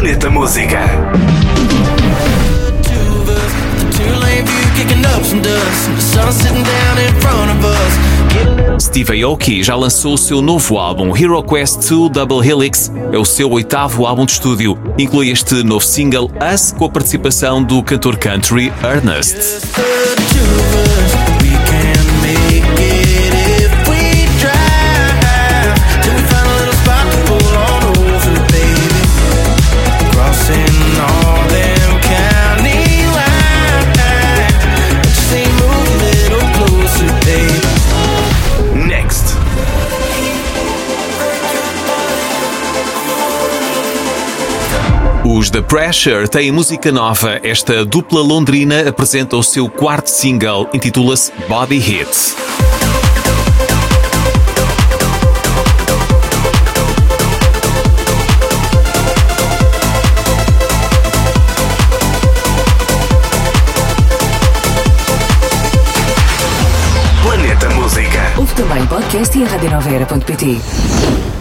Planeta 0.00 0.30
Música. 0.30 0.80
Steve 8.80 9.22
Aoki 9.22 9.62
já 9.62 9.74
lançou 9.74 10.14
o 10.14 10.18
seu 10.18 10.40
novo 10.40 10.78
álbum, 10.78 11.14
Hero 11.14 11.42
Quest 11.42 11.86
2 11.86 12.12
Double 12.12 12.48
Helix. 12.48 12.90
É 13.12 13.18
o 13.18 13.26
seu 13.26 13.50
oitavo 13.50 14.06
álbum 14.06 14.24
de 14.24 14.32
estúdio. 14.32 14.78
Inclui 14.96 15.28
este 15.28 15.62
novo 15.62 15.84
single, 15.84 16.30
Us, 16.54 16.72
com 16.72 16.86
a 16.86 16.88
participação 16.88 17.62
do 17.62 17.82
cantor 17.82 18.16
country 18.16 18.72
Ernest. 18.82 19.36
Os 45.32 45.48
The 45.48 45.62
Pressure 45.62 46.26
têm 46.26 46.50
música 46.50 46.90
nova. 46.90 47.38
Esta 47.44 47.84
dupla 47.84 48.20
londrina 48.20 48.88
apresenta 48.88 49.36
o 49.36 49.44
seu 49.44 49.68
quarto 49.68 50.08
single, 50.08 50.68
intitula-se 50.74 51.30
Body 51.48 51.78
Hit. 51.78 52.34
Planeta 67.22 67.70
Música. 67.70 68.32
Ouve 68.36 68.54
também 68.56 68.84
podcast 68.88 69.38
e 69.38 69.44
a 69.44 69.46
radionoveira.pt. 69.46 71.39